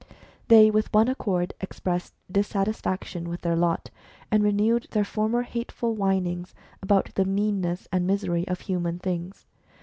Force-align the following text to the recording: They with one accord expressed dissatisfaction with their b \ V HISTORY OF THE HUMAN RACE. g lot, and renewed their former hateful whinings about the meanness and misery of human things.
They 0.47 0.71
with 0.71 0.91
one 0.91 1.07
accord 1.09 1.53
expressed 1.61 2.15
dissatisfaction 2.31 3.29
with 3.29 3.41
their 3.41 3.53
b 3.53 3.59
\ 3.61 3.61
V 3.61 3.65
HISTORY 3.67 3.77
OF 3.77 3.91
THE 3.91 3.99
HUMAN 3.99 4.01
RACE. 4.01 4.23
g 4.23 4.31
lot, 4.31 4.31
and 4.31 4.43
renewed 4.67 4.87
their 4.89 5.03
former 5.03 5.41
hateful 5.43 5.93
whinings 5.95 6.55
about 6.81 7.13
the 7.13 7.25
meanness 7.25 7.87
and 7.91 8.07
misery 8.07 8.47
of 8.47 8.61
human 8.61 8.97
things. 8.97 9.45